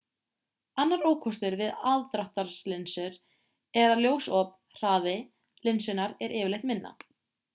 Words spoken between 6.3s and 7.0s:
yfirleitt minna